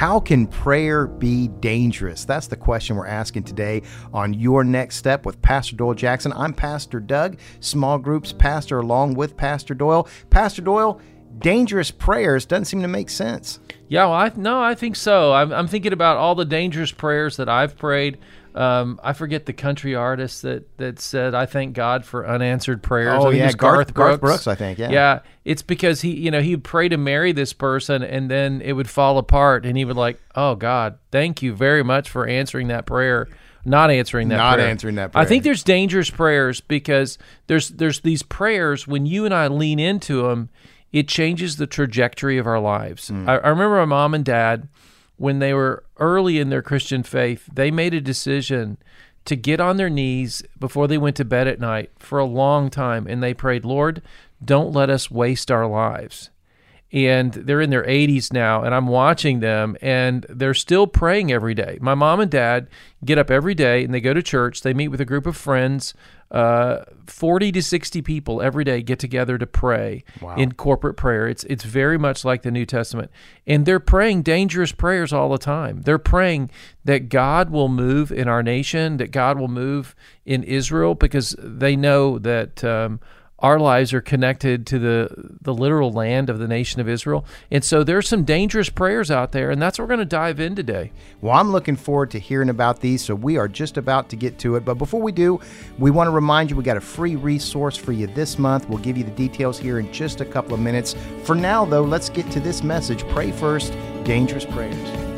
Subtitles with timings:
[0.00, 2.24] How can prayer be dangerous?
[2.24, 3.82] That's the question we're asking today
[4.14, 6.32] on Your Next Step with Pastor Doyle Jackson.
[6.32, 10.08] I'm Pastor Doug, small groups pastor along with Pastor Doyle.
[10.30, 11.02] Pastor Doyle,
[11.40, 13.60] dangerous prayers doesn't seem to make sense.
[13.88, 15.34] Yeah, well, I, no, I think so.
[15.34, 18.16] I'm, I'm thinking about all the dangerous prayers that I've prayed.
[18.54, 23.22] Um, I forget the country artist that that said, "I thank God for unanswered prayers."
[23.22, 23.94] Oh yeah, Garth, Garth, Brooks.
[23.94, 24.78] Garth Brooks, I think.
[24.78, 25.20] Yeah, yeah.
[25.44, 28.72] It's because he, you know, he would pray to marry this person, and then it
[28.72, 32.68] would fall apart, and he would like, "Oh God, thank you very much for answering
[32.68, 33.28] that prayer."
[33.64, 34.36] Not answering that.
[34.36, 34.68] Not prayer.
[34.68, 35.12] answering that.
[35.12, 35.22] Prayer.
[35.22, 39.78] I think there's dangerous prayers because there's there's these prayers when you and I lean
[39.78, 40.48] into them,
[40.92, 43.10] it changes the trajectory of our lives.
[43.10, 43.28] Mm.
[43.28, 44.68] I, I remember my mom and dad
[45.20, 48.78] when they were early in their Christian faith, they made a decision
[49.26, 52.70] to get on their knees before they went to bed at night for a long
[52.70, 54.00] time and they prayed, Lord,
[54.42, 56.30] don't let us waste our lives.
[56.90, 61.54] And they're in their 80s now, and I'm watching them, and they're still praying every
[61.54, 61.76] day.
[61.82, 62.66] My mom and dad
[63.04, 64.62] get up every day and they go to church.
[64.62, 65.92] They meet with a group of friends
[66.30, 70.36] uh, 40 to 60 people every day get together to pray wow.
[70.36, 71.26] in corporate prayer.
[71.26, 73.10] It's it's very much like the New Testament.
[73.46, 75.82] And they're praying dangerous prayers all the time.
[75.82, 76.50] They're praying
[76.84, 81.74] that God will move in our nation, that God will move in Israel because they
[81.74, 83.00] know that um,
[83.40, 87.24] our lives are connected to the the literal land of the nation of Israel.
[87.50, 90.40] And so there's some dangerous prayers out there, and that's what we're going to dive
[90.40, 90.92] in today.
[91.20, 94.38] Well, I'm looking forward to hearing about these, so we are just about to get
[94.40, 94.64] to it.
[94.64, 95.40] But before we do,
[95.78, 98.68] we want to remind you we got a free resource for you this month.
[98.68, 100.94] We'll give you the details here in just a couple of minutes.
[101.24, 103.06] For now, though, let's get to this message.
[103.08, 103.72] Pray first,
[104.04, 105.09] dangerous prayers.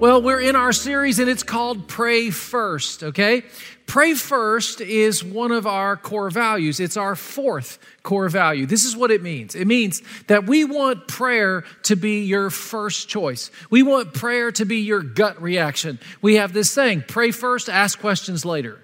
[0.00, 3.44] Well, we're in our series and it's called Pray First, okay?
[3.86, 6.80] Pray first is one of our core values.
[6.80, 8.66] It's our fourth core value.
[8.66, 13.08] This is what it means it means that we want prayer to be your first
[13.08, 13.52] choice.
[13.70, 16.00] We want prayer to be your gut reaction.
[16.20, 18.80] We have this saying pray first, ask questions later.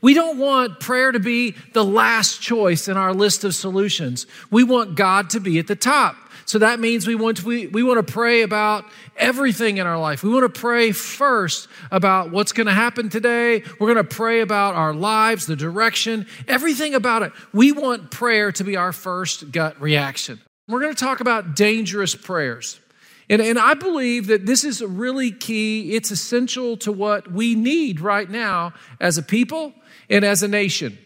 [0.00, 4.26] We don't want prayer to be the last choice in our list of solutions.
[4.50, 6.16] We want God to be at the top.
[6.44, 8.84] So that means we want to, we, we want to pray about
[9.16, 10.22] everything in our life.
[10.22, 13.62] We want to pray first about what's going to happen today.
[13.78, 17.32] We're going to pray about our lives, the direction, everything about it.
[17.52, 20.40] We want prayer to be our first gut reaction.
[20.68, 22.80] We're going to talk about dangerous prayers.
[23.28, 25.94] And, and I believe that this is really key.
[25.94, 29.72] It's essential to what we need right now as a people
[30.10, 30.98] and as a nation.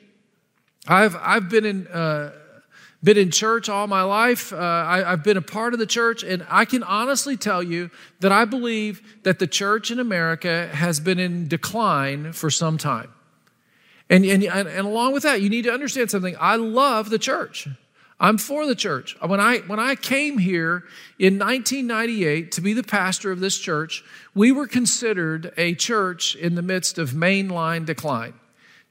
[0.88, 2.32] I've, I've been in, uh,
[3.02, 4.52] been in church all my life.
[4.52, 7.90] Uh, I, have been a part of the church, and I can honestly tell you
[8.20, 13.12] that I believe that the church in America has been in decline for some time.
[14.08, 16.36] And, and, and along with that, you need to understand something.
[16.40, 17.68] I love the church.
[18.18, 19.16] I'm for the church.
[19.20, 20.84] When I, when I came here
[21.18, 24.02] in 1998 to be the pastor of this church,
[24.34, 28.34] we were considered a church in the midst of mainline decline.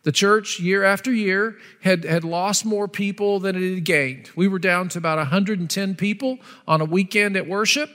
[0.06, 4.30] The church, year after year, had, had lost more people than it had gained.
[4.36, 7.90] We were down to about 110 people on a weekend at worship.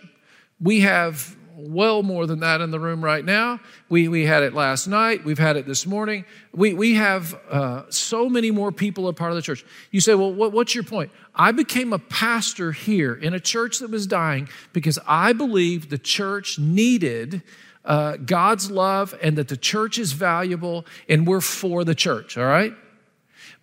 [0.60, 3.60] We have well more than that in the room right now.
[3.88, 5.25] We, we had it last night.
[5.25, 6.25] We've had it this morning.
[6.53, 9.65] We, we have uh, so many more people a part of the church.
[9.92, 11.12] You say, well, what, what's your point?
[11.32, 15.98] I became a pastor here in a church that was dying because I believed the
[15.98, 17.42] church needed
[17.85, 22.45] uh, God's love and that the church is valuable and we're for the church, all
[22.45, 22.75] right?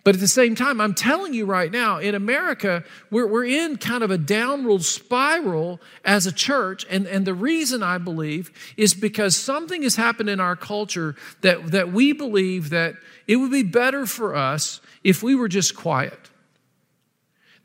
[0.04, 3.76] But at the same time, I'm telling you right now, in America, we're, we're in
[3.76, 6.86] kind of a downward spiral as a church.
[6.88, 11.72] And, and the reason I believe is because something has happened in our culture that,
[11.72, 12.94] that we believe that
[13.26, 16.30] it would be better for us if we were just quiet.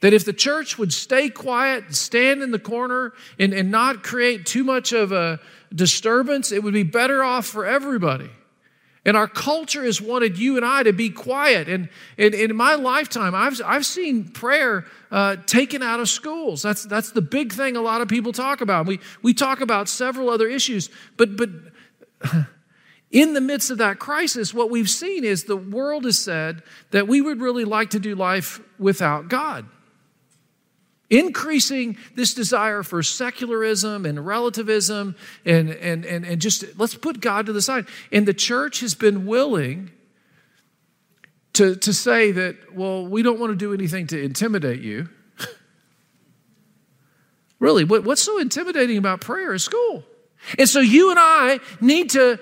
[0.02, 4.46] That if the church would stay quiet, stand in the corner, and, and not create
[4.46, 5.40] too much of a
[5.74, 8.30] disturbance, it would be better off for everybody.
[9.06, 11.68] And our culture has wanted you and I to be quiet.
[11.68, 16.62] And, and, and in my lifetime, I've, I've seen prayer uh, taken out of schools.
[16.62, 18.86] That's, that's the big thing a lot of people talk about.
[18.86, 21.50] We, we talk about several other issues, but, but
[23.12, 27.06] in the midst of that crisis, what we've seen is the world has said that
[27.06, 29.66] we would really like to do life without God.
[31.14, 35.16] Increasing this desire for secularism and relativism
[35.46, 37.86] and, and, and, and just let's put God to the side.
[38.12, 39.92] And the church has been willing
[41.54, 45.08] to, to say that, well, we don't want to do anything to intimidate you.
[47.60, 50.04] really, what, what's so intimidating about prayer is school.
[50.58, 52.40] And so you and I need to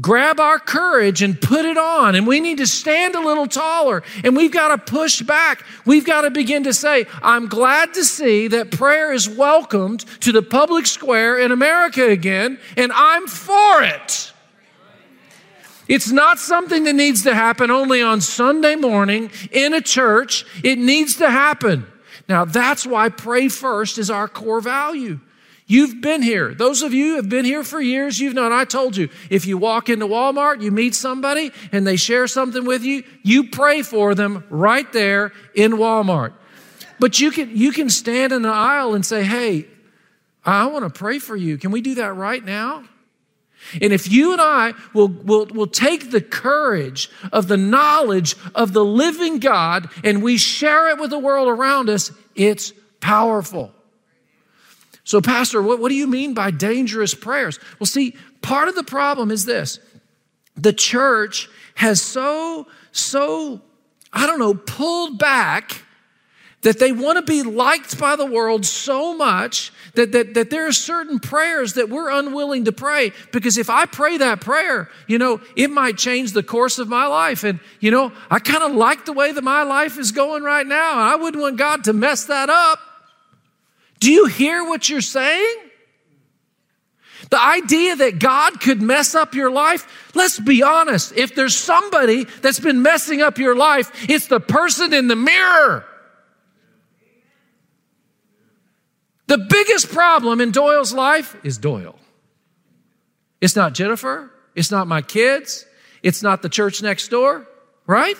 [0.00, 2.14] grab our courage and put it on.
[2.14, 5.64] And we need to stand a little taller and we've got to push back.
[5.86, 10.32] We've got to begin to say, I'm glad to see that prayer is welcomed to
[10.32, 14.32] the public square in America again, and I'm for it.
[15.86, 20.46] It's not something that needs to happen only on Sunday morning in a church.
[20.64, 21.86] It needs to happen.
[22.26, 25.20] Now, that's why pray first is our core value.
[25.66, 26.54] You've been here.
[26.54, 28.52] Those of you have been here for years, you've known.
[28.52, 32.66] I told you, if you walk into Walmart, you meet somebody and they share something
[32.66, 36.34] with you, you pray for them right there in Walmart.
[37.00, 39.66] But you can, you can stand in the aisle and say, Hey,
[40.44, 41.56] I want to pray for you.
[41.56, 42.84] Can we do that right now?
[43.80, 48.74] And if you and I will, will, will take the courage of the knowledge of
[48.74, 53.73] the living God and we share it with the world around us, it's powerful.
[55.04, 57.60] So, Pastor, what, what do you mean by dangerous prayers?
[57.78, 59.78] Well, see, part of the problem is this
[60.56, 63.60] the church has so, so,
[64.12, 65.82] I don't know, pulled back
[66.62, 70.66] that they want to be liked by the world so much that, that, that there
[70.66, 75.18] are certain prayers that we're unwilling to pray because if I pray that prayer, you
[75.18, 77.44] know, it might change the course of my life.
[77.44, 80.66] And, you know, I kind of like the way that my life is going right
[80.66, 82.78] now, and I wouldn't want God to mess that up.
[84.04, 85.56] Do you hear what you're saying?
[87.30, 91.14] The idea that God could mess up your life, let's be honest.
[91.16, 95.86] If there's somebody that's been messing up your life, it's the person in the mirror.
[99.26, 101.98] The biggest problem in Doyle's life is Doyle.
[103.40, 104.30] It's not Jennifer.
[104.54, 105.64] It's not my kids.
[106.02, 107.48] It's not the church next door,
[107.86, 108.18] right?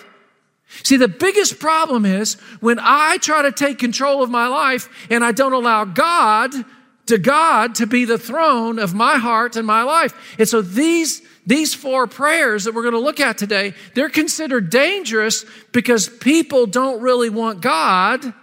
[0.67, 5.23] See, the biggest problem is when I try to take control of my life and
[5.23, 6.53] I don't allow God
[7.07, 10.13] to God to be the throne of my heart and my life.
[10.39, 14.69] And so these, these four prayers that we're going to look at today, they're considered
[14.69, 18.33] dangerous because people don't really want God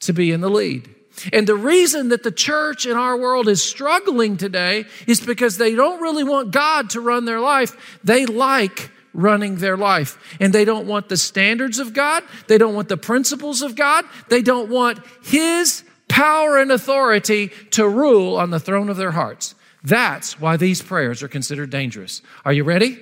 [0.00, 0.88] to be in the lead.
[1.32, 5.74] And the reason that the church in our world is struggling today is because they
[5.74, 7.98] don't really want God to run their life.
[8.02, 10.18] They like running their life.
[10.40, 12.22] And they don't want the standards of God.
[12.48, 14.04] They don't want the principles of God.
[14.28, 19.54] They don't want His power and authority to rule on the throne of their hearts.
[19.82, 22.22] That's why these prayers are considered dangerous.
[22.44, 22.98] Are you ready?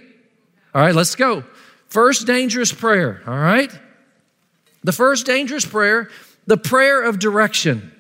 [0.75, 1.45] All right, let's go.
[1.89, 3.71] First dangerous prayer, all right?
[4.83, 6.11] The first dangerous prayer,
[6.47, 7.93] the prayer of direction.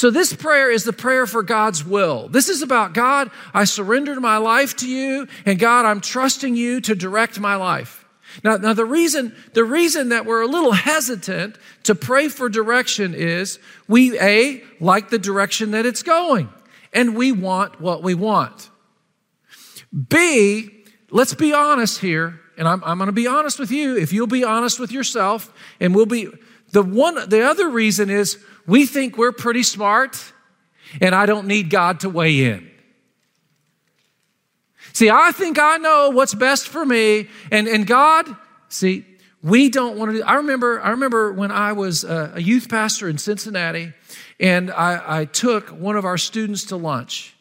[0.00, 2.28] So, this prayer is the prayer for God's will.
[2.28, 6.80] This is about God, I surrendered my life to you, and God, I'm trusting you
[6.80, 8.06] to direct my life.
[8.42, 13.12] Now, now the reason, the reason that we're a little hesitant to pray for direction
[13.12, 13.58] is
[13.88, 16.48] we, A, like the direction that it's going,
[16.94, 18.70] and we want what we want.
[20.08, 23.98] B, let's be honest here, and I'm, I'm to be honest with you.
[23.98, 26.30] If you'll be honest with yourself, and we'll be,
[26.72, 30.32] the one, the other reason is we think we're pretty smart
[31.00, 32.70] and I don't need God to weigh in.
[34.92, 38.28] See, I think I know what's best for me and, and God,
[38.68, 39.04] see,
[39.42, 42.68] we don't want to do, I remember, I remember when I was a, a youth
[42.68, 43.92] pastor in Cincinnati
[44.38, 47.34] and I, I, took one of our students to lunch.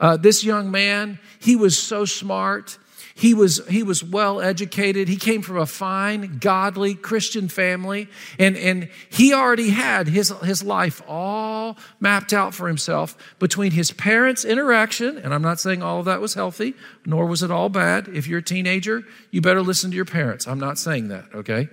[0.00, 2.78] Uh, this young man, he was so smart.
[3.14, 5.08] He was, he was well educated.
[5.08, 8.08] He came from a fine, godly Christian family.
[8.38, 13.92] And, and he already had his, his life all mapped out for himself between his
[13.92, 15.18] parents' interaction.
[15.18, 18.08] And I'm not saying all of that was healthy, nor was it all bad.
[18.08, 20.46] If you're a teenager, you better listen to your parents.
[20.46, 21.68] I'm not saying that, okay?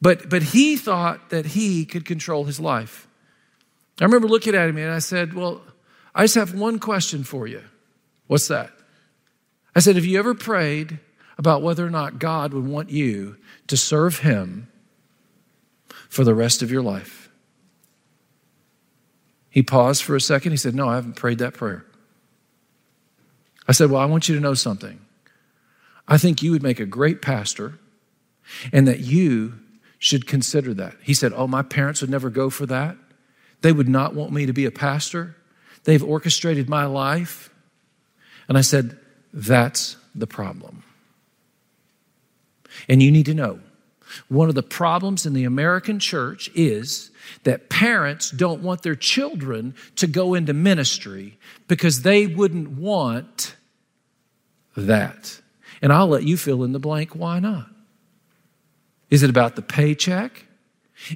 [0.00, 3.06] But, but he thought that he could control his life.
[4.00, 5.62] I remember looking at him and I said, Well,
[6.14, 7.62] I just have one question for you.
[8.26, 8.70] What's that?
[9.76, 10.98] I said, Have you ever prayed
[11.36, 14.68] about whether or not God would want you to serve Him
[16.08, 17.28] for the rest of your life?
[19.50, 20.52] He paused for a second.
[20.52, 21.84] He said, No, I haven't prayed that prayer.
[23.68, 24.98] I said, Well, I want you to know something.
[26.08, 27.78] I think you would make a great pastor
[28.72, 29.58] and that you
[29.98, 30.94] should consider that.
[31.02, 32.96] He said, Oh, my parents would never go for that.
[33.60, 35.36] They would not want me to be a pastor.
[35.84, 37.50] They've orchestrated my life.
[38.48, 38.98] And I said,
[39.36, 40.82] that's the problem.
[42.88, 43.60] And you need to know
[44.28, 47.10] One of the problems in the American church is
[47.44, 51.38] that parents don't want their children to go into ministry
[51.68, 53.56] because they wouldn't want
[54.76, 55.40] that.
[55.82, 57.14] And I'll let you fill in the blank.
[57.14, 57.68] Why not?
[59.10, 60.44] Is it about the paycheck?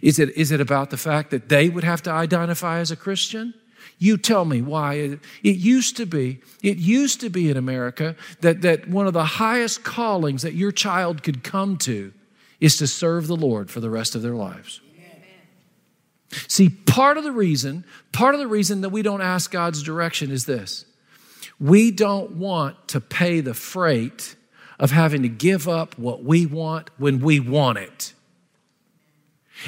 [0.02, 2.96] Is it, is it about the fact that they would have to identify as a
[2.96, 3.54] Christian?
[3.98, 4.94] You tell me why.
[4.94, 9.24] It, used to be, it used to be in America that, that one of the
[9.24, 12.12] highest callings that your child could come to
[12.60, 14.80] is to serve the Lord for the rest of their lives.
[16.46, 20.30] See, part of the reason, part of the reason that we don't ask God's direction
[20.30, 20.84] is this.
[21.58, 24.36] We don't want to pay the freight
[24.78, 28.14] of having to give up what we want when we want it.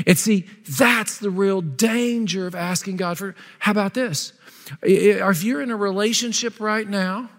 [0.07, 0.47] And see,
[0.79, 3.35] that's the real danger of asking God for.
[3.59, 4.33] How about this?
[4.83, 7.31] If you're in a relationship right now,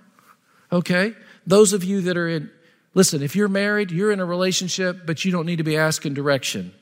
[0.72, 1.16] okay,
[1.48, 2.52] those of you that are in,
[2.94, 6.14] listen, if you're married, you're in a relationship, but you don't need to be asking
[6.14, 6.74] direction.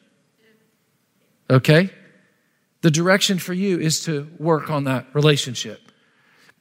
[1.50, 1.90] Okay?
[2.82, 5.80] The direction for you is to work on that relationship.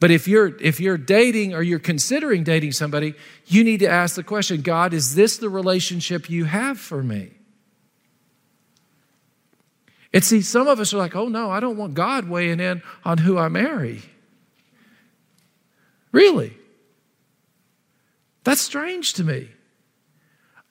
[0.00, 3.14] But if you're if you're dating or you're considering dating somebody,
[3.47, 7.33] you need to ask the question, God, is this the relationship you have for me?
[10.12, 12.83] And see, some of us are like, oh no, I don't want God weighing in
[13.05, 14.02] on who I marry.
[16.12, 16.57] Really?
[18.43, 19.49] That's strange to me.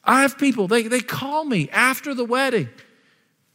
[0.03, 2.69] I have people, they, they call me after the wedding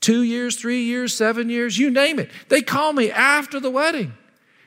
[0.05, 2.31] two years, three years, seven years, you name it.
[2.49, 4.12] They call me after the wedding.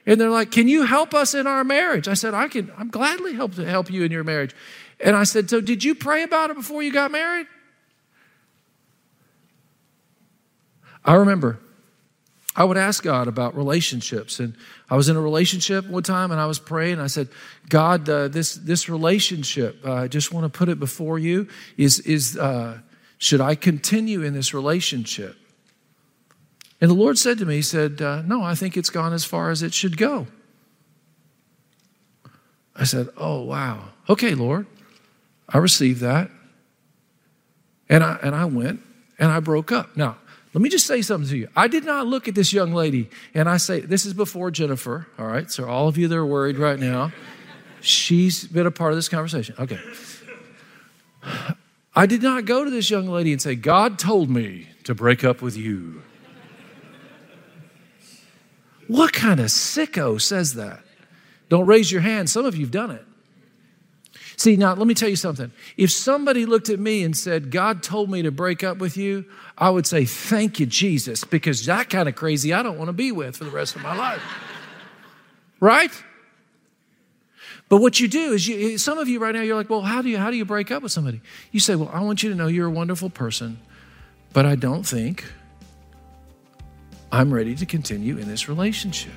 [0.07, 2.07] And they're like, Can you help us in our marriage?
[2.07, 4.55] I said, I can, I'm gladly help to help you in your marriage.
[4.99, 7.45] And I said, So did you pray about it before you got married?
[11.03, 11.59] I remember
[12.57, 14.39] I would ask God about relationships.
[14.39, 14.55] And
[14.89, 16.99] I was in a relationship one time and I was praying.
[16.99, 17.29] I said,
[17.69, 21.47] God, uh, this, this relationship, uh, I just want to put it before you.
[21.77, 22.79] Is, is, uh,
[23.19, 25.35] should I continue in this relationship?
[26.81, 29.23] And the Lord said to me, He said, uh, No, I think it's gone as
[29.23, 30.25] far as it should go.
[32.75, 33.89] I said, Oh, wow.
[34.09, 34.65] Okay, Lord.
[35.47, 36.31] I received that.
[37.87, 38.81] And I, and I went
[39.19, 39.95] and I broke up.
[39.95, 40.17] Now,
[40.57, 41.47] let me just say something to you.
[41.55, 45.05] I did not look at this young lady and I say, this is before Jennifer,
[45.19, 45.51] all right?
[45.51, 47.11] So, all of you that are worried right now,
[47.79, 49.53] she's been a part of this conversation.
[49.59, 49.79] Okay.
[51.95, 55.23] I did not go to this young lady and say, God told me to break
[55.23, 56.01] up with you.
[58.87, 60.79] What kind of sicko says that?
[61.49, 62.31] Don't raise your hand.
[62.31, 63.05] Some of you have done it.
[64.37, 65.51] See, now let me tell you something.
[65.77, 69.25] If somebody looked at me and said, God told me to break up with you,
[69.57, 72.93] I would say, Thank you, Jesus, because that kind of crazy I don't want to
[72.93, 74.21] be with for the rest of my life.
[75.59, 75.91] right?
[77.67, 79.81] But what you do is, you, eh, some of you right now, you're like, well,
[79.81, 81.19] how do you how do you break up with somebody?
[81.51, 83.59] You say, well, I want you to know you're a wonderful person,
[84.33, 85.25] but I don't think
[87.11, 89.13] I'm ready to continue in this relationship.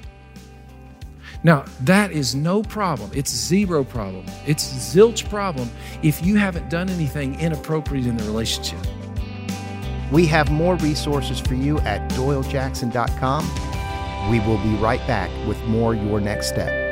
[1.42, 3.10] Now, that is no problem.
[3.14, 4.26] It's zero problem.
[4.46, 5.70] It's zilch problem
[6.02, 8.78] if you haven't done anything inappropriate in the relationship.
[10.12, 14.30] We have more resources for you at doylejackson.com.
[14.30, 16.89] We will be right back with more Your Next Step.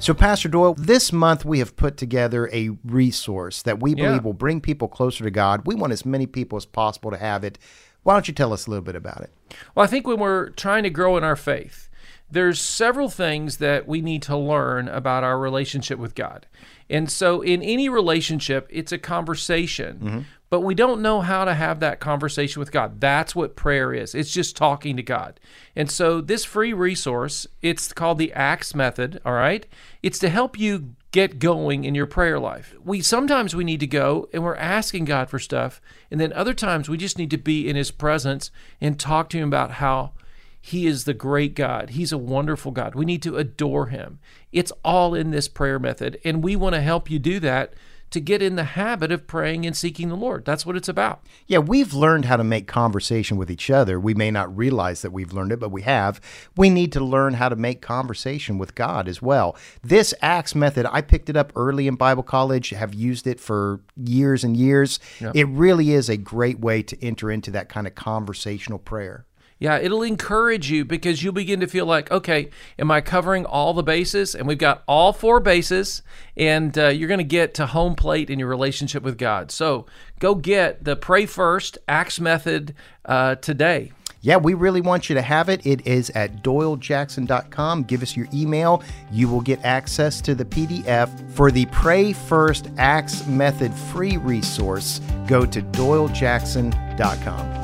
[0.00, 4.20] So, Pastor Doyle, this month we have put together a resource that we believe yeah.
[4.20, 5.66] will bring people closer to God.
[5.66, 7.58] We want as many people as possible to have it.
[8.02, 9.30] Why don't you tell us a little bit about it?
[9.74, 11.90] Well, I think when we're trying to grow in our faith,
[12.30, 16.46] there's several things that we need to learn about our relationship with God.
[16.88, 19.98] And so in any relationship, it's a conversation.
[19.98, 20.20] Mm-hmm.
[20.50, 23.00] But we don't know how to have that conversation with God.
[23.00, 24.16] That's what prayer is.
[24.16, 25.38] It's just talking to God.
[25.76, 29.64] And so this free resource, it's called the Acts method, all right?
[30.02, 32.74] It's to help you get going in your prayer life.
[32.84, 35.80] We sometimes we need to go and we're asking God for stuff,
[36.10, 39.38] and then other times we just need to be in his presence and talk to
[39.38, 40.12] him about how
[40.60, 41.90] he is the great God.
[41.90, 42.94] He's a wonderful God.
[42.94, 44.18] We need to adore him.
[44.52, 47.72] It's all in this prayer method, and we want to help you do that
[48.10, 50.44] to get in the habit of praying and seeking the Lord.
[50.44, 51.22] That's what it's about.
[51.46, 54.00] Yeah, we've learned how to make conversation with each other.
[54.00, 56.20] We may not realize that we've learned it, but we have.
[56.56, 59.56] We need to learn how to make conversation with God as well.
[59.82, 63.80] This Acts method, I picked it up early in Bible college, have used it for
[63.96, 64.98] years and years.
[65.20, 65.36] Yep.
[65.36, 69.26] It really is a great way to enter into that kind of conversational prayer.
[69.60, 72.48] Yeah, it'll encourage you because you'll begin to feel like, okay,
[72.78, 74.34] am I covering all the bases?
[74.34, 76.00] And we've got all four bases,
[76.34, 79.50] and uh, you're going to get to home plate in your relationship with God.
[79.50, 79.84] So
[80.18, 82.74] go get the Pray First Acts Method
[83.04, 83.92] uh, today.
[84.22, 85.66] Yeah, we really want you to have it.
[85.66, 87.84] It is at doylejackson.com.
[87.84, 88.82] Give us your email.
[89.12, 91.30] You will get access to the PDF.
[91.32, 97.59] For the Pray First Acts Method free resource, go to doylejackson.com.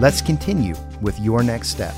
[0.00, 1.94] Let's continue with your next step.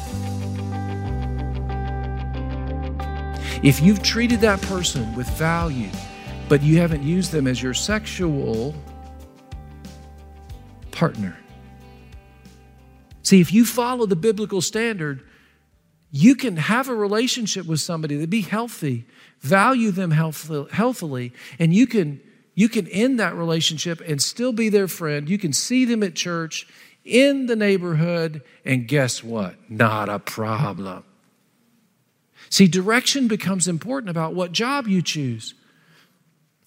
[3.62, 5.88] If you've treated that person with value,
[6.48, 8.74] but you haven't used them as your sexual
[10.90, 11.36] partner.
[13.22, 15.26] See, if you follow the biblical standard,
[16.10, 19.06] you can have a relationship with somebody that be healthy,
[19.40, 22.20] value them healthily, and you can
[22.54, 25.28] you can end that relationship and still be their friend.
[25.28, 26.66] You can see them at church,
[27.06, 29.54] in the neighborhood, and guess what?
[29.70, 31.04] Not a problem.
[32.50, 35.54] See, direction becomes important about what job you choose.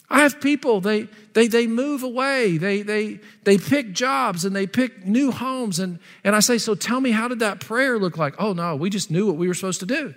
[0.10, 4.66] I have people, they, they, they move away, they, they, they pick jobs and they
[4.66, 5.78] pick new homes.
[5.78, 8.34] And, and I say, So tell me, how did that prayer look like?
[8.40, 10.16] Oh, no, we just knew what we were supposed to do.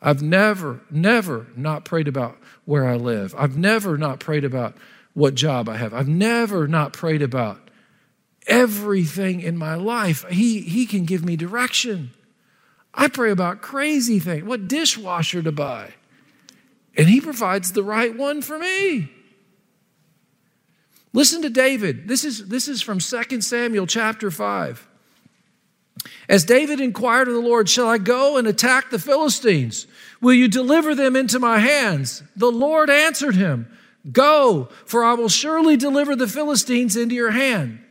[0.00, 3.34] I've never, never not prayed about where I live.
[3.36, 4.76] I've never not prayed about
[5.14, 5.92] what job I have.
[5.92, 7.60] I've never not prayed about
[8.46, 10.24] everything in my life.
[10.28, 12.10] He, he can give me direction.
[12.94, 15.92] I pray about crazy things, what dishwasher to buy
[16.96, 19.10] and he provides the right one for me.
[21.12, 22.08] Listen to David.
[22.08, 24.88] This is, this is from 2 Samuel chapter 5.
[26.28, 29.86] As David inquired of the Lord, Shall I go and attack the Philistines?
[30.20, 32.22] Will you deliver them into my hands?
[32.34, 33.70] The Lord answered him,
[34.10, 37.81] Go, for I will surely deliver the Philistines into your hand.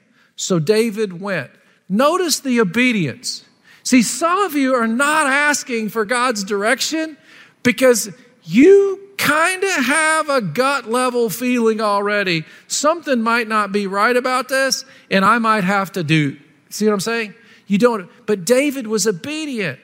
[0.41, 1.51] So David went.
[1.88, 3.45] Notice the obedience.
[3.83, 7.15] See, some of you are not asking for God's direction
[7.62, 8.10] because
[8.43, 12.43] you kind of have a gut level feeling already.
[12.67, 16.38] Something might not be right about this, and I might have to do.
[16.69, 17.36] See what I'm saying?
[17.67, 19.79] You don't, but David was obedient.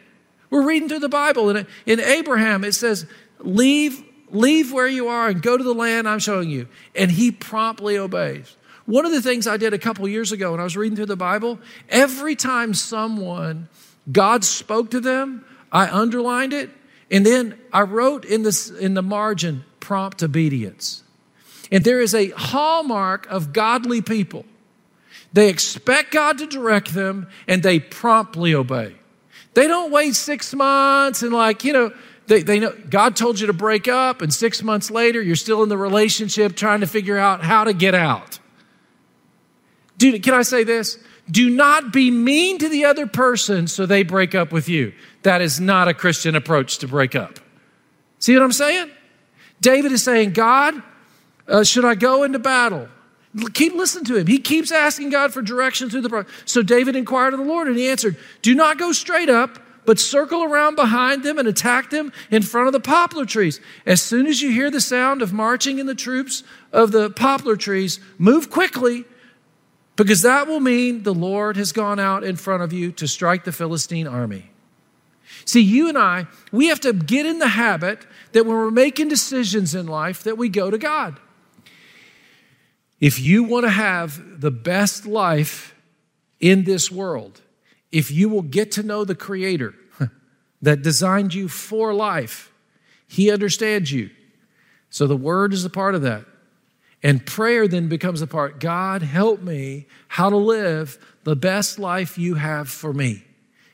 [0.50, 3.06] We're reading through the Bible, and in Abraham it says,
[3.40, 6.68] Leave, leave where you are and go to the land I'm showing you.
[6.96, 8.57] And he promptly obeys.
[8.88, 11.08] One of the things I did a couple years ago when I was reading through
[11.08, 13.68] the Bible, every time someone,
[14.10, 16.70] God spoke to them, I underlined it
[17.12, 21.04] and then I wrote in, this, in the margin, prompt obedience.
[21.70, 24.46] And there is a hallmark of godly people.
[25.34, 28.96] They expect God to direct them and they promptly obey.
[29.54, 31.92] They don't wait six months and, like, you know,
[32.28, 35.64] they, they know God told you to break up, and six months later, you're still
[35.64, 38.40] in the relationship trying to figure out how to get out.
[39.98, 41.00] Dude, can I say this?
[41.30, 44.94] Do not be mean to the other person so they break up with you.
[45.24, 47.40] That is not a Christian approach to break up.
[48.20, 48.92] See what I'm saying?
[49.60, 50.82] David is saying, God,
[51.48, 52.88] uh, should I go into battle?
[53.54, 54.28] Keep listening to him.
[54.28, 56.32] He keeps asking God for direction through the process.
[56.46, 60.00] So David inquired of the Lord, and he answered, Do not go straight up, but
[60.00, 63.60] circle around behind them and attack them in front of the poplar trees.
[63.86, 67.56] As soon as you hear the sound of marching in the troops of the poplar
[67.56, 69.06] trees, move quickly,
[69.98, 73.44] because that will mean the Lord has gone out in front of you to strike
[73.44, 74.52] the Philistine army.
[75.44, 79.10] See, you and I, we have to get in the habit that when we're making
[79.10, 81.20] decisions in life that we go to God.
[83.00, 85.76] If you want to have the best life
[86.40, 87.42] in this world,
[87.92, 89.74] if you will get to know the creator
[90.62, 92.52] that designed you for life,
[93.08, 94.12] he understands you.
[94.90, 96.26] So the word is a part of that.
[97.04, 98.60] And prayer then becomes a part.
[98.60, 103.24] God, help me how to live the best life you have for me.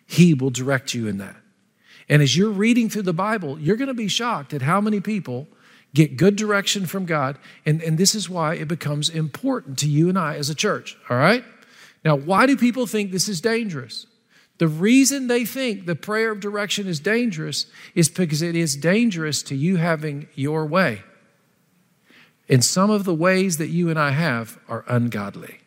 [0.05, 1.36] He will direct you in that.
[2.09, 4.99] And as you're reading through the Bible, you're going to be shocked at how many
[4.99, 5.47] people
[5.93, 7.38] get good direction from God.
[7.65, 10.97] And, and this is why it becomes important to you and I as a church,
[11.09, 11.43] all right?
[12.03, 14.05] Now, why do people think this is dangerous?
[14.57, 19.41] The reason they think the prayer of direction is dangerous is because it is dangerous
[19.43, 21.01] to you having your way.
[22.49, 25.60] And some of the ways that you and I have are ungodly.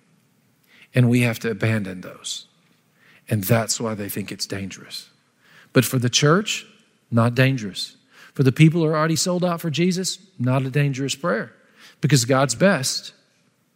[0.94, 2.46] And we have to abandon those.
[3.28, 5.10] And that's why they think it's dangerous.
[5.72, 6.66] But for the church,
[7.10, 7.96] not dangerous.
[8.34, 11.52] For the people who are already sold out for Jesus, not a dangerous prayer.
[12.00, 13.12] Because God's best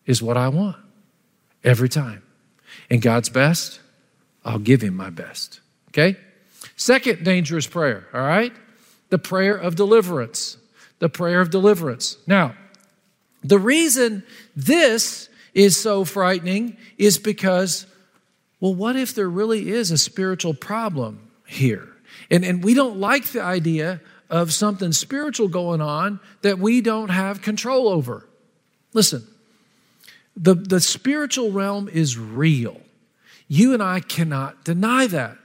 [0.07, 0.77] is what I want
[1.65, 2.23] every time.
[2.91, 3.81] And God's best,
[4.45, 5.61] I'll give him my best.
[5.89, 6.17] Okay?
[6.77, 8.53] Second dangerous prayer, all right?
[9.09, 10.57] The prayer of deliverance.
[10.99, 12.19] The prayer of deliverance.
[12.27, 12.55] Now,
[13.43, 14.23] the reason
[14.55, 17.87] this is so frightening is because,
[18.61, 21.89] well, what if there really is a spiritual problem here?
[22.31, 27.11] And, and we don't like the idea of something spiritual going on that we don't
[27.11, 28.29] have control over.
[28.93, 29.27] Listen,
[30.37, 32.81] the, the spiritual realm is real.
[33.49, 35.37] You and I cannot deny that.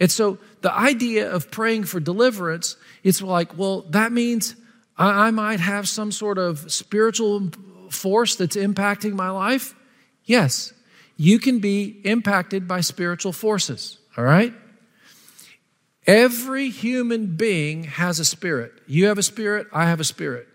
[0.00, 4.54] And so the idea of praying for deliverance, it's like, well, that means
[4.98, 7.50] I, I might have some sort of spiritual
[7.90, 9.74] force that's impacting my life.
[10.24, 10.72] Yes,
[11.16, 14.52] you can be impacted by spiritual forces, all right?
[16.06, 18.72] Every human being has a spirit.
[18.86, 20.48] You have a spirit, I have a spirit.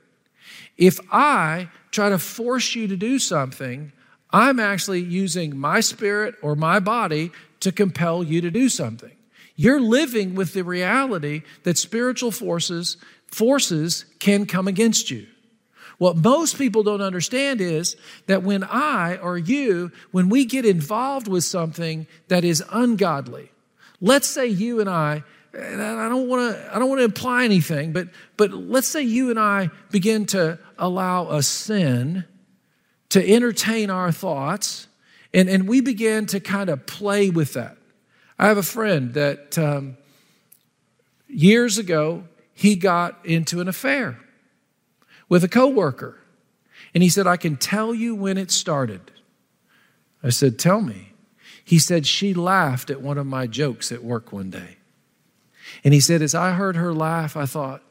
[0.77, 3.91] If I try to force you to do something,
[4.31, 9.11] I'm actually using my spirit or my body to compel you to do something.
[9.55, 12.97] You're living with the reality that spiritual forces
[13.33, 15.27] forces can come against you.
[15.97, 17.95] What most people don't understand is
[18.27, 23.51] that when I or you, when we get involved with something that is ungodly,
[24.01, 27.45] let's say you and I, and I don't want to, I don't want to imply
[27.45, 32.25] anything, but, but let's say you and I begin to allow a sin
[33.09, 34.87] to entertain our thoughts,
[35.33, 37.77] and, and we begin to kind of play with that.
[38.39, 39.97] I have a friend that um,
[41.27, 44.19] years ago he got into an affair
[45.29, 46.19] with a coworker,
[46.93, 49.11] and he said, "I can tell you when it started."
[50.21, 51.13] I said, "Tell me."
[51.65, 54.77] He said she laughed at one of my jokes at work one day,
[55.83, 57.81] and he said, as I heard her laugh, I thought,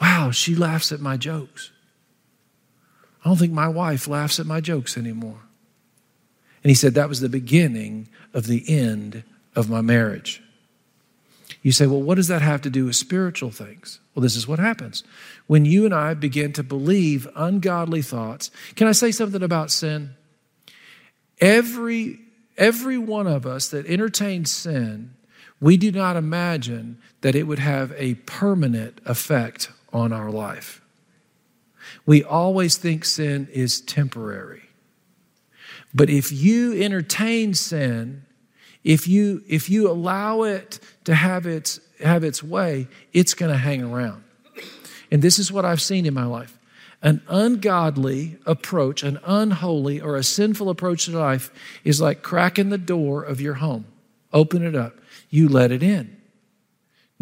[0.00, 1.70] "Wow, she laughs at my jokes."
[3.24, 5.42] I don't think my wife laughs at my jokes anymore.
[6.64, 10.42] And he said that was the beginning of the end of my marriage.
[11.62, 14.00] You say, well, what does that have to do with spiritual things?
[14.14, 15.04] Well, this is what happens.
[15.46, 20.14] When you and I begin to believe ungodly thoughts, can I say something about sin?
[21.38, 22.20] Every,
[22.56, 25.14] every one of us that entertains sin,
[25.60, 30.80] we do not imagine that it would have a permanent effect on our life.
[32.06, 34.62] We always think sin is temporary.
[35.92, 38.24] But if you entertain sin,
[38.84, 43.58] if you, if you allow it to have its, have its way, it's going to
[43.58, 44.24] hang around.
[45.10, 46.58] And this is what I've seen in my life.
[47.02, 51.50] An ungodly approach, an unholy or a sinful approach to life
[51.82, 53.86] is like cracking the door of your home.
[54.32, 54.98] Open it up.
[55.30, 56.19] You let it in.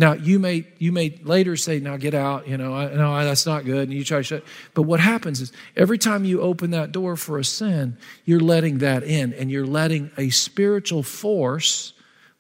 [0.00, 3.44] Now you may you may later say, "Now get out," you know, I, no, that's
[3.44, 4.44] not good, and you try to shut.
[4.72, 8.78] But what happens is every time you open that door for a sin, you're letting
[8.78, 11.94] that in, and you're letting a spiritual force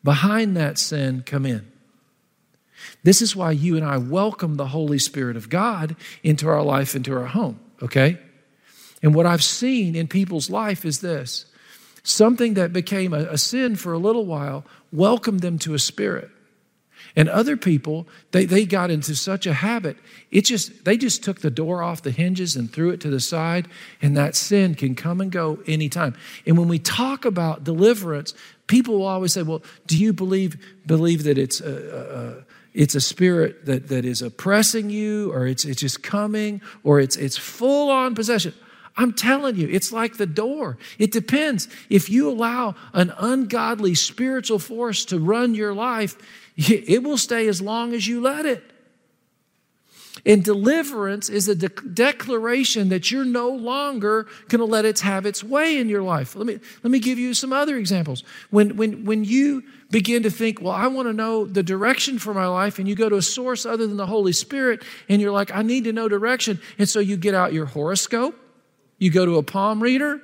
[0.04, 1.66] behind that sin come in.
[3.02, 6.94] This is why you and I welcome the Holy Spirit of God into our life,
[6.94, 7.58] into our home.
[7.82, 8.18] Okay,
[9.02, 11.46] and what I've seen in people's life is this:
[12.04, 16.30] something that became a, a sin for a little while welcomed them to a spirit
[17.18, 19.96] and other people, they, they got into such a habit,
[20.30, 23.18] it just they just took the door off the hinges and threw it to the
[23.18, 23.66] side,
[24.00, 26.14] and that sin can come and go anytime.
[26.46, 28.34] And when we talk about deliverance,
[28.68, 33.00] people will always say, Well, do you believe believe that it's a, a it's a
[33.00, 37.90] spirit that, that is oppressing you, or it's, it's just coming, or it's, it's full
[37.90, 38.54] on possession.
[38.96, 40.78] I'm telling you, it's like the door.
[40.98, 41.68] It depends.
[41.88, 46.16] If you allow an ungodly spiritual force to run your life,
[46.56, 48.62] it will stay as long as you let it.
[50.26, 55.26] And deliverance is a de- declaration that you're no longer going to let it have
[55.26, 56.34] its way in your life.
[56.34, 58.24] Let me, let me give you some other examples.
[58.50, 62.34] When, when, when you begin to think, well, I want to know the direction for
[62.34, 65.32] my life, and you go to a source other than the Holy Spirit, and you're
[65.32, 66.60] like, I need to know direction.
[66.78, 68.34] And so you get out your horoscope,
[68.98, 70.20] you go to a palm reader,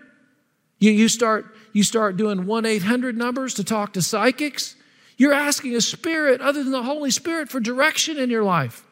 [0.78, 4.76] you, you, start, you start doing 1 800 numbers to talk to psychics.
[5.16, 8.84] You're asking a spirit other than the Holy Spirit for direction in your life.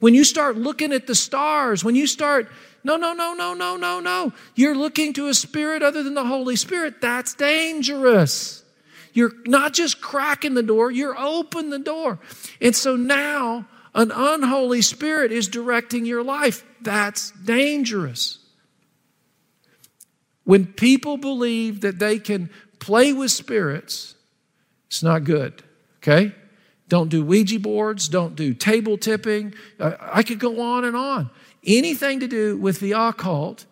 [0.00, 2.48] When you start looking at the stars, when you start,
[2.84, 6.24] no, no, no, no, no, no, no, you're looking to a spirit other than the
[6.24, 7.00] Holy Spirit.
[7.00, 8.64] That's dangerous.
[9.12, 12.20] You're not just cracking the door, you're open the door.
[12.60, 16.64] And so now an unholy spirit is directing your life.
[16.80, 18.37] That's dangerous.
[20.48, 24.14] When people believe that they can play with spirits,
[24.86, 25.62] it's not good,
[25.98, 26.34] okay?
[26.88, 29.52] Don't do Ouija boards, don't do table tipping.
[29.78, 31.28] I could go on and on.
[31.66, 33.66] Anything to do with the occult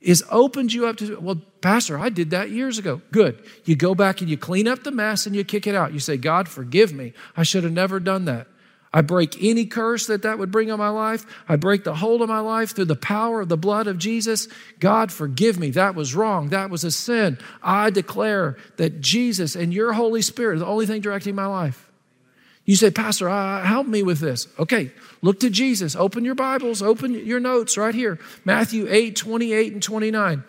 [0.00, 3.02] is opened you up to, well, Pastor, I did that years ago.
[3.10, 3.46] Good.
[3.66, 5.92] You go back and you clean up the mess and you kick it out.
[5.92, 7.12] You say, God, forgive me.
[7.36, 8.46] I should have never done that.
[8.94, 11.24] I break any curse that that would bring on my life.
[11.48, 14.48] I break the hold of my life through the power of the blood of Jesus.
[14.80, 15.70] God, forgive me.
[15.70, 16.50] That was wrong.
[16.50, 17.38] That was a sin.
[17.62, 21.88] I declare that Jesus and your Holy Spirit are the only thing directing my life.
[22.64, 24.46] You say, Pastor, uh, help me with this.
[24.58, 25.96] Okay, look to Jesus.
[25.96, 30.44] Open your Bibles, open your notes right here Matthew 8, 28 and 29.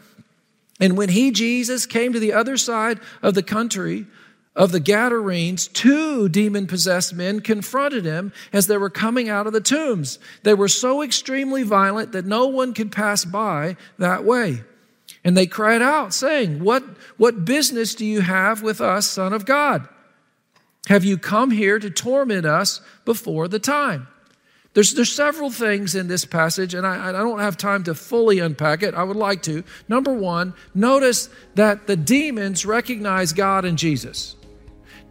[0.80, 4.06] And when he, Jesus, came to the other side of the country
[4.56, 9.54] of the Gadarenes, two demon possessed men confronted him as they were coming out of
[9.54, 10.20] the tombs.
[10.44, 14.62] They were so extremely violent that no one could pass by that way.
[15.24, 16.84] And they cried out, saying, What,
[17.18, 19.88] what business do you have with us, Son of God?
[20.88, 24.08] Have you come here to torment us before the time?
[24.74, 28.40] There's, there's several things in this passage, and I, I don't have time to fully
[28.40, 28.96] unpack it.
[28.96, 29.64] I would like to.
[29.88, 34.36] Number one, notice that the demons recognize God and Jesus.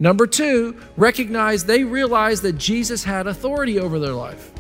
[0.03, 4.51] Number two, recognize they realize that Jesus had authority over their life.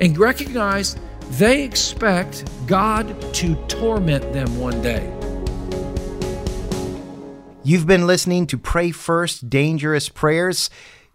[0.00, 0.96] And recognize
[1.38, 5.08] they expect God to torment them one day.
[7.62, 10.70] You've been listening to Pray First Dangerous Prayers.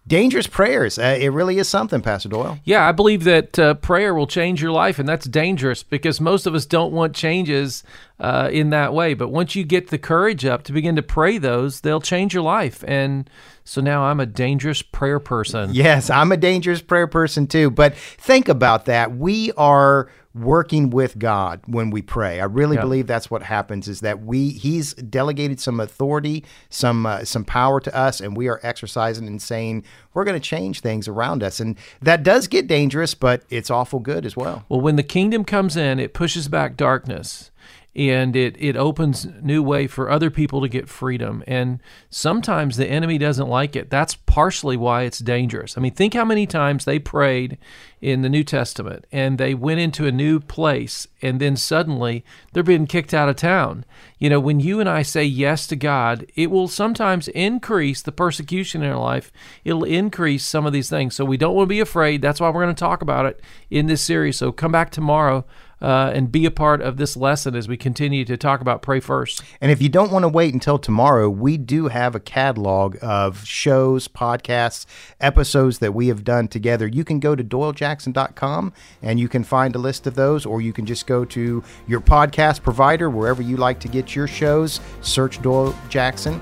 [0.08, 0.98] Dangerous prayers.
[0.98, 2.60] Uh, it really is something, Pastor Doyle.
[2.64, 6.48] Yeah, I believe that uh, prayer will change your life, and that's dangerous because most
[6.48, 7.84] of us don't want changes
[8.20, 9.14] uh, in that way.
[9.14, 12.44] But once you get the courage up to begin to pray those, they'll change your
[12.44, 12.84] life.
[12.88, 13.30] And
[13.64, 15.72] so now I'm a dangerous prayer person.
[15.74, 17.70] Yes, I'm a dangerous prayer person too.
[17.70, 19.16] But think about that.
[19.16, 22.40] We are working with God when we pray.
[22.40, 22.84] I really Yeah.
[22.84, 27.80] believe that's what happens is that we he's delegated some authority, some uh, some power
[27.80, 31.60] to us and we are exercising and saying we're going to change things around us.
[31.60, 34.64] And that does get dangerous, but it's awful good as well.
[34.70, 37.50] Well, when the kingdom comes in, it pushes back darkness
[37.98, 41.44] and it, it opens new way for other people to get freedom.
[41.48, 41.82] And
[42.12, 43.90] sometimes the enemy doesn't like it.
[43.90, 45.76] That's partially why it's dangerous.
[45.76, 47.58] I mean, think how many times they prayed
[48.00, 52.62] in the New Testament and they went into a new place and then suddenly they're
[52.62, 53.84] being kicked out of town.
[54.20, 58.12] You know, when you and I say yes to God, it will sometimes increase the
[58.12, 59.32] persecution in our life.
[59.66, 61.16] It'll increase some of these things.
[61.16, 62.22] So we don't want to be afraid.
[62.22, 64.38] That's why we're going to talk about it in this series.
[64.38, 65.46] So come back tomorrow
[65.82, 69.00] uh, and be a part of this lesson as we continue to talk about pray
[69.00, 69.44] first.
[69.62, 73.46] And if you don't want to wait until tomorrow, we do have a catalog of
[73.46, 74.86] shows, podcasts,
[75.20, 76.88] episodes that we have done together.
[76.88, 80.74] You can go to doylejackson.com and you can find a list of those, or you
[80.74, 85.42] can just go to your podcast provider, wherever you like to get your shows, search
[85.42, 86.42] Doyle Jackson.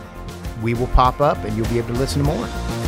[0.61, 2.84] We will pop up and you'll be able to listen to more.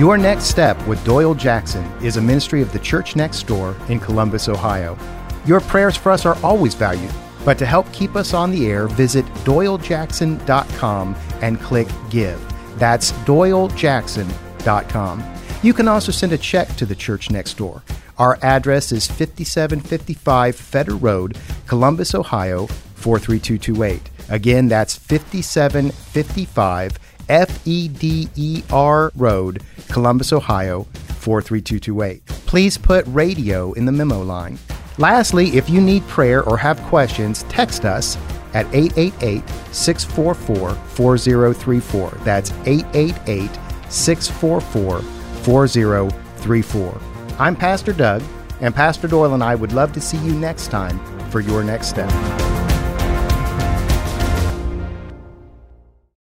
[0.00, 4.00] Your Next Step with Doyle Jackson is a ministry of the Church Next Door in
[4.00, 4.96] Columbus, Ohio.
[5.44, 7.12] Your prayers for us are always valued,
[7.44, 12.40] but to help keep us on the air, visit doylejackson.com and click Give.
[12.78, 15.34] That's doylejackson.com.
[15.62, 17.82] You can also send a check to the Church Next Door.
[18.16, 21.36] Our address is 5755 Feder Road,
[21.66, 24.00] Columbus, Ohio 43228.
[24.30, 26.98] Again, that's 5755
[27.30, 30.82] F E D E R Road, Columbus, Ohio
[31.20, 32.26] 43228.
[32.26, 34.58] Please put radio in the memo line.
[34.98, 38.18] Lastly, if you need prayer or have questions, text us
[38.52, 42.10] at 888 644 4034.
[42.24, 43.50] That's 888
[43.88, 47.00] 644 4034.
[47.38, 48.22] I'm Pastor Doug,
[48.60, 50.98] and Pastor Doyle and I would love to see you next time
[51.30, 52.10] for your next step.